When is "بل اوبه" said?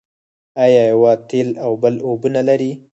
1.81-2.29